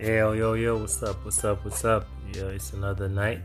Yo, 0.00 0.30
yo, 0.30 0.52
yo, 0.52 0.76
what's 0.76 1.02
up, 1.02 1.24
what's 1.24 1.44
up, 1.44 1.64
what's 1.64 1.84
up? 1.84 2.06
Yo, 2.32 2.46
it's 2.50 2.72
another 2.72 3.08
night. 3.08 3.40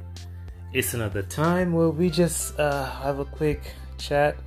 It's 0.71 0.93
another 0.93 1.23
time 1.23 1.73
where 1.73 1.89
we 1.89 2.11
just 2.11 2.59
uh, 2.59 2.85
have 3.01 3.17
a 3.17 3.25
quick 3.25 3.73
chat. 3.97 4.37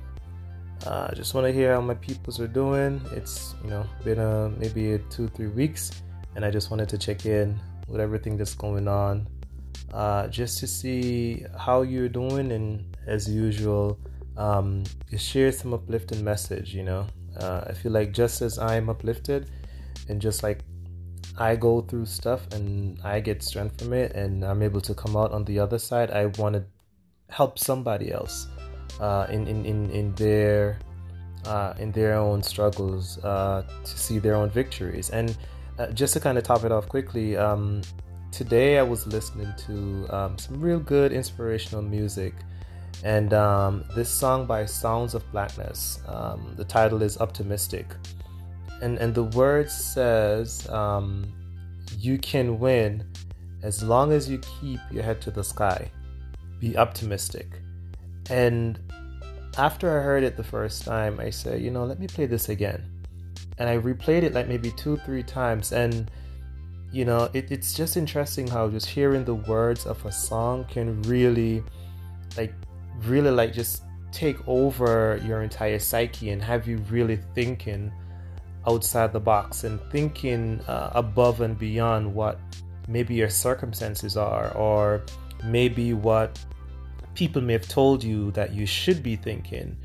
Uh, 0.85 1.13
just 1.13 1.33
want 1.33 1.45
to 1.47 1.51
hear 1.51 1.73
how 1.73 1.81
my 1.81 1.95
peoples 1.95 2.39
are 2.39 2.47
doing. 2.47 3.01
It's, 3.11 3.55
you 3.61 3.69
know, 3.69 3.85
been 4.05 4.19
uh, 4.19 4.49
maybe 4.57 4.93
a 4.93 4.99
two, 5.09 5.27
three 5.27 5.47
weeks, 5.47 6.01
and 6.37 6.45
I 6.45 6.49
just 6.49 6.71
wanted 6.71 6.87
to 6.89 6.97
check 6.97 7.25
in 7.25 7.59
with 7.89 7.99
everything 7.99 8.37
that's 8.37 8.55
going 8.55 8.87
on. 8.87 9.27
Uh, 9.93 10.29
just 10.29 10.59
to 10.59 10.67
see 10.67 11.43
how 11.59 11.81
you're 11.81 12.07
doing, 12.07 12.53
and 12.53 12.85
as 13.05 13.29
usual, 13.29 13.99
um, 14.37 14.85
share 15.17 15.51
some 15.51 15.73
uplifting 15.73 16.23
message, 16.23 16.73
you 16.73 16.83
know. 16.83 17.05
Uh, 17.37 17.65
I 17.67 17.73
feel 17.73 17.91
like 17.91 18.13
just 18.13 18.41
as 18.41 18.57
I'm 18.57 18.89
uplifted, 18.89 19.51
and 20.07 20.21
just 20.21 20.41
like 20.41 20.63
I 21.37 21.55
go 21.55 21.81
through 21.81 22.07
stuff 22.07 22.47
and 22.51 22.99
I 23.03 23.19
get 23.19 23.43
strength 23.43 23.81
from 23.81 23.93
it 23.93 24.13
and 24.13 24.43
I'm 24.43 24.61
able 24.63 24.81
to 24.81 24.93
come 24.93 25.15
out 25.15 25.31
on 25.31 25.45
the 25.45 25.59
other 25.59 25.77
side, 25.77 26.09
I 26.11 26.27
want 26.37 26.55
to 26.55 26.63
help 27.29 27.59
somebody 27.59 28.11
else 28.11 28.47
uh, 28.99 29.27
in, 29.29 29.47
in, 29.47 29.65
in, 29.65 29.89
in 29.91 30.15
their 30.15 30.79
uh, 31.45 31.73
in 31.79 31.91
their 31.91 32.15
own 32.15 32.43
struggles 32.43 33.23
uh, 33.23 33.63
to 33.83 33.97
see 33.97 34.19
their 34.19 34.35
own 34.35 34.49
victories. 34.49 35.09
And 35.11 35.37
uh, 35.79 35.87
just 35.91 36.13
to 36.13 36.19
kind 36.19 36.37
of 36.37 36.43
top 36.43 36.63
it 36.65 36.71
off 36.71 36.89
quickly, 36.89 37.37
um, 37.37 37.81
today 38.31 38.79
I 38.79 38.83
was 38.83 39.07
listening 39.07 39.53
to 39.65 40.07
um, 40.09 40.37
some 40.37 40.59
real 40.59 40.79
good 40.79 41.13
inspirational 41.13 41.81
music. 41.81 42.33
And 43.03 43.33
um, 43.33 43.85
this 43.95 44.09
song 44.09 44.45
by 44.45 44.65
Sounds 44.65 45.13
of 45.13 45.23
Blackness, 45.31 45.99
um, 46.07 46.53
the 46.57 46.65
title 46.65 47.01
is 47.03 47.19
Optimistic 47.19 47.85
and 48.81 48.97
and 48.97 49.13
the 49.13 49.23
word 49.23 49.69
says 49.69 50.67
um, 50.69 51.31
you 51.97 52.17
can 52.17 52.59
win 52.59 53.03
as 53.63 53.83
long 53.83 54.11
as 54.11 54.29
you 54.29 54.39
keep 54.59 54.79
your 54.91 55.03
head 55.03 55.21
to 55.21 55.31
the 55.31 55.43
sky. 55.43 55.91
Be 56.59 56.77
optimistic. 56.77 57.47
And 58.29 58.79
after 59.57 59.99
i 59.99 60.03
heard 60.03 60.21
it 60.23 60.37
the 60.37 60.43
first 60.43 60.83
time 60.83 61.19
i 61.19 61.31
said 61.31 61.59
you 61.59 61.71
know 61.71 61.83
let 61.83 61.99
me 61.99 62.07
play 62.07 62.25
this 62.25 62.49
again. 62.49 62.83
And 63.57 63.67
i 63.67 63.77
replayed 63.77 64.23
it 64.23 64.33
like 64.33 64.47
maybe 64.47 64.71
two 64.71 64.97
three 64.97 65.23
times. 65.23 65.71
And 65.71 66.11
you 66.91 67.05
know 67.05 67.29
it, 67.33 67.51
it's 67.51 67.73
just 67.73 67.97
interesting 67.97 68.47
how 68.47 68.69
just 68.69 68.87
hearing 68.87 69.25
the 69.25 69.35
words 69.35 69.85
of 69.85 70.03
a 70.05 70.11
song 70.11 70.65
can 70.65 71.01
really 71.03 71.63
like 72.37 72.53
really 73.03 73.31
like 73.31 73.53
just 73.53 73.83
take 74.11 74.37
over 74.47 75.19
your 75.25 75.41
entire 75.41 75.79
psyche 75.79 76.29
and 76.29 76.41
have 76.41 76.67
you 76.67 76.77
really 76.89 77.19
thinking 77.35 77.91
outside 78.67 79.13
the 79.13 79.19
box 79.19 79.63
and 79.63 79.79
thinking 79.91 80.59
uh, 80.67 80.91
above 80.93 81.41
and 81.41 81.57
beyond 81.57 82.13
what 82.13 82.39
maybe 82.87 83.15
your 83.15 83.29
circumstances 83.29 84.17
are 84.17 84.51
or 84.55 85.03
maybe 85.43 85.93
what 85.93 86.39
people 87.15 87.41
may 87.41 87.53
have 87.53 87.67
told 87.67 88.03
you 88.03 88.31
that 88.31 88.53
you 88.53 88.65
should 88.65 89.01
be 89.01 89.15
thinking 89.15 89.75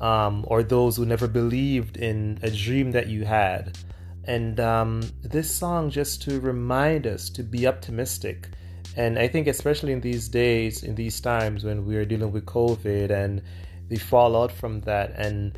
um, 0.00 0.44
or 0.48 0.62
those 0.62 0.96
who 0.96 1.04
never 1.04 1.28
believed 1.28 1.96
in 1.96 2.38
a 2.42 2.50
dream 2.50 2.90
that 2.92 3.08
you 3.08 3.24
had. 3.24 3.78
And 4.24 4.60
um, 4.60 5.02
this 5.22 5.54
song 5.54 5.90
just 5.90 6.22
to 6.22 6.40
remind 6.40 7.06
us 7.06 7.30
to 7.30 7.42
be 7.42 7.66
optimistic. 7.66 8.48
And 8.96 9.20
i 9.20 9.28
think 9.28 9.46
especially 9.46 9.92
in 9.92 10.00
these 10.00 10.28
days 10.28 10.82
in 10.82 10.96
these 10.96 11.20
times 11.20 11.62
when 11.62 11.86
we 11.86 11.96
are 11.96 12.04
dealing 12.04 12.32
with 12.32 12.44
covid 12.44 13.10
and 13.10 13.40
the 13.88 13.96
fallout 13.96 14.50
from 14.50 14.80
that 14.80 15.12
and 15.16 15.56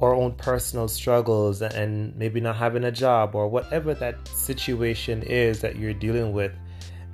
our 0.00 0.14
own 0.14 0.32
personal 0.32 0.88
struggles 0.88 1.62
and 1.62 2.16
maybe 2.16 2.40
not 2.40 2.56
having 2.56 2.84
a 2.84 2.90
job 2.90 3.34
or 3.34 3.48
whatever 3.48 3.94
that 3.94 4.26
situation 4.28 5.22
is 5.22 5.60
that 5.60 5.76
you're 5.76 5.94
dealing 5.94 6.32
with. 6.32 6.52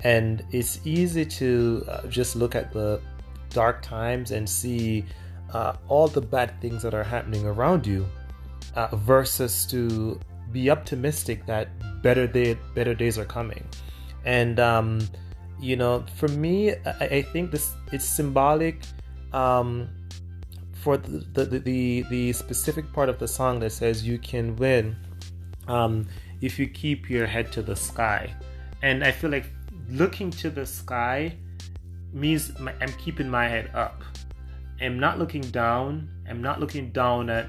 And 0.03 0.43
it's 0.51 0.79
easy 0.85 1.25
to 1.25 1.83
uh, 1.87 2.07
just 2.07 2.35
look 2.35 2.55
at 2.55 2.71
the 2.71 3.01
dark 3.49 3.81
times 3.81 4.31
and 4.31 4.49
see 4.49 5.05
uh, 5.53 5.73
all 5.87 6.07
the 6.07 6.21
bad 6.21 6.59
things 6.61 6.81
that 6.83 6.93
are 6.93 7.03
happening 7.03 7.45
around 7.45 7.85
you 7.85 8.07
uh, 8.75 8.95
versus 8.95 9.65
to 9.67 10.19
be 10.51 10.69
optimistic 10.69 11.45
that 11.45 11.69
better 12.01 12.25
day 12.25 12.57
better 12.73 12.95
days 12.95 13.17
are 13.17 13.25
coming 13.25 13.63
and 14.25 14.59
um, 14.59 14.99
you 15.59 15.75
know 15.75 16.03
for 16.15 16.27
me 16.29 16.71
I, 16.85 17.05
I, 17.05 17.21
think 17.21 17.51
this 17.51 17.73
it's 17.91 18.05
symbolic 18.05 18.81
um, 19.33 19.89
for 20.81 20.97
the, 20.97 21.43
the, 21.43 21.59
the, 21.59 22.05
the, 22.09 22.33
specific 22.33 22.91
part 22.93 23.09
of 23.09 23.19
the 23.19 23.27
song 23.27 23.59
that 23.59 23.71
says 23.71 24.07
you 24.07 24.17
can 24.17 24.55
win 24.55 24.95
um, 25.67 26.07
if 26.41 26.57
you 26.57 26.67
keep 26.67 27.09
your 27.09 27.25
head 27.25 27.51
to 27.51 27.61
the 27.61 27.75
sky. 27.75 28.33
And 28.81 29.03
I 29.03 29.11
feel 29.11 29.29
like 29.29 29.45
looking 29.89 30.31
to 30.31 30.49
the 30.49 30.65
sky 30.65 31.35
means 32.13 32.57
my, 32.59 32.73
I'm 32.79 32.93
keeping 32.93 33.29
my 33.29 33.47
head 33.47 33.71
up. 33.73 34.03
I'm 34.81 34.99
not 34.99 35.19
looking 35.19 35.41
down. 35.41 36.09
I'm 36.29 36.41
not 36.41 36.61
looking 36.61 36.91
down 36.91 37.29
at 37.29 37.47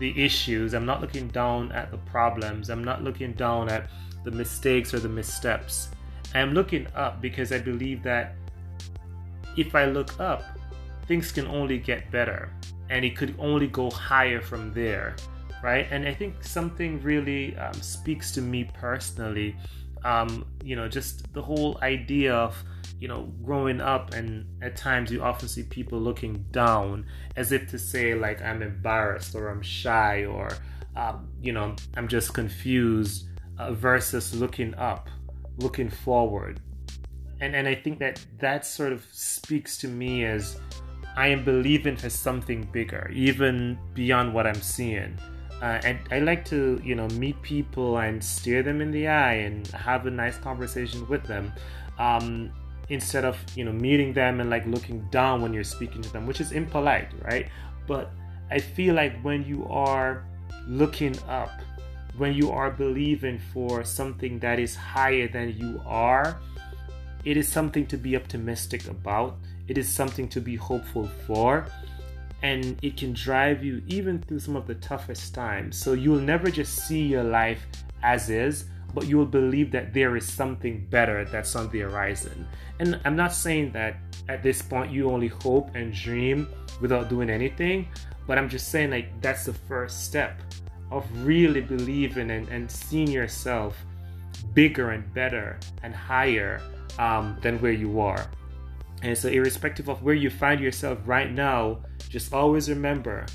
the 0.00 0.12
issues. 0.22 0.74
I'm 0.74 0.84
not 0.84 1.00
looking 1.00 1.28
down 1.28 1.70
at 1.72 1.92
the 1.92 1.98
problems. 1.98 2.68
I'm 2.68 2.82
not 2.82 3.04
looking 3.04 3.32
down 3.34 3.68
at 3.68 3.88
the 4.24 4.32
mistakes 4.32 4.92
or 4.92 4.98
the 4.98 5.08
missteps. 5.08 5.88
I'm 6.34 6.52
looking 6.52 6.88
up 6.96 7.22
because 7.22 7.52
I 7.52 7.58
believe 7.58 8.02
that 8.02 8.34
if 9.56 9.74
I 9.74 9.86
look 9.86 10.18
up, 10.20 10.42
things 11.08 11.32
can 11.32 11.46
only 11.46 11.78
get 11.78 12.10
better 12.10 12.50
and 12.90 13.04
it 13.04 13.16
could 13.16 13.34
only 13.38 13.66
go 13.66 13.90
higher 13.90 14.40
from 14.40 14.72
there 14.72 15.16
right? 15.62 15.86
And 15.90 16.06
i 16.06 16.12
think 16.12 16.44
something 16.44 17.00
really 17.02 17.56
um, 17.56 17.74
speaks 17.74 18.30
to 18.32 18.42
me 18.42 18.70
personally 18.74 19.56
um, 20.04 20.46
you 20.62 20.76
know 20.76 20.88
just 20.88 21.32
the 21.32 21.42
whole 21.42 21.78
idea 21.82 22.34
of 22.34 22.62
you 23.00 23.08
know 23.08 23.32
growing 23.42 23.80
up 23.80 24.14
and 24.14 24.46
at 24.62 24.76
times 24.76 25.10
you 25.10 25.22
often 25.22 25.48
see 25.48 25.64
people 25.64 25.98
looking 25.98 26.44
down 26.50 27.04
as 27.36 27.52
if 27.52 27.68
to 27.70 27.78
say 27.78 28.14
like 28.14 28.40
i'm 28.42 28.62
embarrassed 28.62 29.34
or 29.34 29.48
i'm 29.48 29.60
shy 29.60 30.24
or 30.24 30.48
um, 30.96 31.28
you 31.42 31.52
know 31.52 31.74
i'm 31.96 32.08
just 32.08 32.32
confused 32.32 33.28
uh, 33.58 33.72
versus 33.72 34.34
looking 34.34 34.74
up 34.74 35.08
looking 35.58 35.88
forward. 35.88 36.60
And 37.40 37.54
and 37.54 37.68
i 37.68 37.74
think 37.74 37.98
that 37.98 38.24
that 38.38 38.64
sort 38.64 38.92
of 38.92 39.06
speaks 39.12 39.76
to 39.78 39.88
me 39.88 40.24
as 40.24 40.58
I 41.16 41.28
am 41.28 41.44
believing 41.44 41.96
for 41.96 42.10
something 42.10 42.68
bigger, 42.72 43.10
even 43.12 43.78
beyond 43.94 44.34
what 44.34 44.46
I'm 44.46 44.60
seeing. 44.60 45.18
Uh, 45.62 45.80
and 45.82 45.98
I 46.10 46.18
like 46.18 46.44
to, 46.46 46.80
you 46.84 46.94
know, 46.94 47.08
meet 47.08 47.40
people 47.40 47.98
and 47.98 48.22
stare 48.22 48.62
them 48.62 48.82
in 48.82 48.90
the 48.90 49.08
eye 49.08 49.34
and 49.34 49.66
have 49.68 50.06
a 50.06 50.10
nice 50.10 50.36
conversation 50.36 51.08
with 51.08 51.24
them, 51.24 51.50
um, 51.98 52.52
instead 52.90 53.24
of, 53.24 53.38
you 53.54 53.64
know, 53.64 53.72
meeting 53.72 54.12
them 54.12 54.40
and 54.40 54.50
like 54.50 54.66
looking 54.66 55.00
down 55.10 55.40
when 55.40 55.54
you're 55.54 55.64
speaking 55.64 56.02
to 56.02 56.12
them, 56.12 56.26
which 56.26 56.42
is 56.42 56.52
impolite, 56.52 57.08
right? 57.22 57.48
But 57.86 58.10
I 58.50 58.58
feel 58.58 58.94
like 58.94 59.18
when 59.22 59.44
you 59.46 59.66
are 59.68 60.26
looking 60.68 61.18
up, 61.26 61.50
when 62.18 62.34
you 62.34 62.50
are 62.50 62.70
believing 62.70 63.38
for 63.52 63.84
something 63.84 64.38
that 64.40 64.58
is 64.58 64.76
higher 64.76 65.28
than 65.28 65.56
you 65.56 65.80
are, 65.86 66.38
it 67.24 67.38
is 67.38 67.48
something 67.48 67.86
to 67.86 67.96
be 67.96 68.14
optimistic 68.16 68.86
about 68.88 69.38
it 69.68 69.78
is 69.78 69.88
something 69.88 70.28
to 70.28 70.40
be 70.40 70.56
hopeful 70.56 71.08
for, 71.26 71.66
and 72.42 72.78
it 72.82 72.96
can 72.96 73.12
drive 73.12 73.64
you 73.64 73.82
even 73.86 74.20
through 74.22 74.40
some 74.40 74.56
of 74.56 74.66
the 74.66 74.74
toughest 74.76 75.34
times. 75.34 75.76
So 75.76 75.94
you'll 75.94 76.20
never 76.20 76.50
just 76.50 76.86
see 76.86 77.02
your 77.02 77.24
life 77.24 77.66
as 78.02 78.30
is, 78.30 78.66
but 78.94 79.06
you 79.06 79.18
will 79.18 79.26
believe 79.26 79.70
that 79.72 79.92
there 79.92 80.16
is 80.16 80.30
something 80.30 80.86
better 80.90 81.24
that's 81.24 81.56
on 81.56 81.68
the 81.70 81.80
horizon. 81.80 82.46
And 82.78 83.00
I'm 83.04 83.16
not 83.16 83.32
saying 83.32 83.72
that 83.72 83.96
at 84.28 84.42
this 84.42 84.62
point 84.62 84.92
you 84.92 85.10
only 85.10 85.28
hope 85.28 85.74
and 85.74 85.92
dream 85.92 86.48
without 86.80 87.08
doing 87.08 87.30
anything, 87.30 87.88
but 88.26 88.38
I'm 88.38 88.48
just 88.48 88.68
saying 88.68 88.90
like 88.90 89.20
that's 89.20 89.46
the 89.46 89.54
first 89.54 90.04
step 90.04 90.40
of 90.90 91.04
really 91.26 91.60
believing 91.60 92.30
and, 92.30 92.48
and 92.48 92.70
seeing 92.70 93.08
yourself 93.08 93.76
bigger 94.54 94.90
and 94.90 95.12
better 95.12 95.58
and 95.82 95.94
higher 95.94 96.60
um, 96.98 97.36
than 97.42 97.58
where 97.60 97.72
you 97.72 98.00
are. 98.00 98.26
And 99.02 99.16
so, 99.16 99.28
irrespective 99.28 99.88
of 99.88 100.02
where 100.02 100.14
you 100.14 100.30
find 100.30 100.60
yourself 100.60 100.98
right 101.04 101.30
now, 101.30 101.82
just 102.08 102.32
always 102.32 102.68
remember 102.68 103.26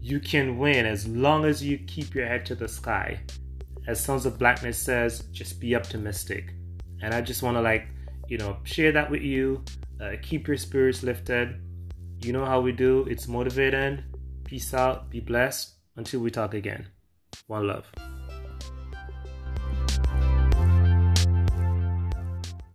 you 0.00 0.20
can 0.20 0.58
win 0.58 0.84
as 0.84 1.08
long 1.08 1.44
as 1.44 1.62
you 1.62 1.78
keep 1.78 2.14
your 2.14 2.26
head 2.26 2.44
to 2.46 2.54
the 2.54 2.68
sky. 2.68 3.20
As 3.86 4.02
Sounds 4.02 4.26
of 4.26 4.38
Blackness 4.38 4.78
says, 4.78 5.24
just 5.32 5.60
be 5.60 5.74
optimistic. 5.74 6.52
And 7.02 7.14
I 7.14 7.20
just 7.20 7.42
want 7.42 7.56
to, 7.56 7.60
like, 7.60 7.86
you 8.28 8.38
know, 8.38 8.58
share 8.64 8.92
that 8.92 9.10
with 9.10 9.22
you. 9.22 9.64
Uh, 10.00 10.12
keep 10.22 10.46
your 10.48 10.56
spirits 10.56 11.02
lifted. 11.02 11.60
You 12.20 12.32
know 12.32 12.44
how 12.44 12.60
we 12.60 12.72
do. 12.72 13.06
It's 13.08 13.28
motivating. 13.28 14.02
Peace 14.44 14.74
out. 14.74 15.10
Be 15.10 15.20
blessed. 15.20 15.74
Until 15.96 16.20
we 16.20 16.30
talk 16.30 16.54
again. 16.54 16.88
One 17.46 17.66
love. 17.66 17.86